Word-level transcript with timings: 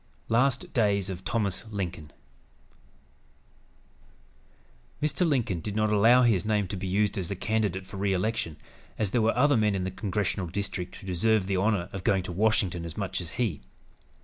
LAST 0.29 0.73
DAYS 0.73 1.11
OF 1.11 1.19
THOMAS 1.23 1.67
LINCOLN 1.69 2.11
Mr. 4.99 5.27
Lincoln 5.29 5.59
did 5.59 5.75
not 5.75 5.93
allow 5.93 6.23
his 6.23 6.43
name 6.43 6.67
to 6.69 6.75
be 6.75 6.87
used 6.87 7.19
as 7.19 7.29
a 7.29 7.35
candidate 7.35 7.85
for 7.85 7.97
re 7.97 8.11
election, 8.11 8.57
as 8.97 9.11
there 9.11 9.21
were 9.21 9.37
other 9.37 9.55
men 9.55 9.75
in 9.75 9.83
the 9.83 9.91
congressional 9.91 10.47
district 10.47 10.95
who 10.95 11.05
deserved 11.05 11.47
the 11.47 11.57
honor 11.57 11.87
of 11.93 12.03
going 12.03 12.23
to 12.23 12.31
Washington 12.31 12.83
as 12.83 12.97
much 12.97 13.21
as 13.21 13.29
he. 13.37 13.61